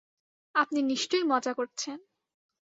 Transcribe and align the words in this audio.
আপনি 0.55 0.79
নিশ্চয় 0.81 1.23
মজা 1.23 1.53
করছেন। 1.53 1.97